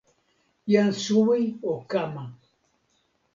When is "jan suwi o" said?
0.71-1.73